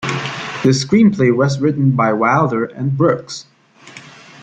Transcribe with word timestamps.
The 0.63 0.69
screenplay 0.69 1.31
was 1.31 1.59
written 1.61 1.91
by 1.95 2.11
Wilder 2.13 2.65
and 2.65 2.97
Brooks. 2.97 3.45